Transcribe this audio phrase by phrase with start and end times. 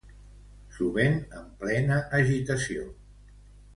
[0.77, 2.89] S'ho ven en plena agitació.